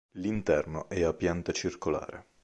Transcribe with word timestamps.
L'interno 0.13 0.89
è 0.89 1.03
a 1.03 1.13
pianta 1.13 1.51
circolare. 1.51 2.29